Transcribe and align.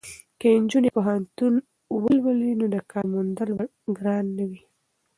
که 0.39 0.47
نجونې 0.63 0.89
پوهنتون 0.97 1.53
ولولي 2.05 2.51
نو 2.59 2.65
د 2.73 2.77
کار 2.91 3.05
موندل 3.13 3.49
به 3.57 3.65
ګران 3.97 4.25
نه 4.37 4.43
وي. 4.49 4.61